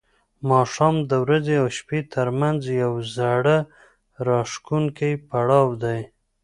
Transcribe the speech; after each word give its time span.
ماښام 0.49 0.95
د 1.09 1.11
ورځې 1.23 1.55
او 1.61 1.67
شپې 1.77 1.99
ترمنځ 2.13 2.61
یو 2.83 2.93
زړه 3.15 3.57
راښکونکی 4.27 5.11
پړاو 5.27 5.67
دی. 5.83 5.99